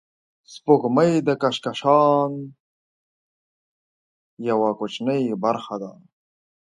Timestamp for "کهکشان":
1.41-2.31